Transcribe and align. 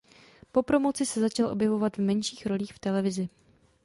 Po 0.51 0.63
promoci 0.63 1.05
se 1.05 1.19
začal 1.19 1.49
objevovat 1.51 1.97
v 1.97 2.01
menších 2.01 2.45
rolích 2.45 2.73
v 2.73 2.79
televizi. 2.79 3.29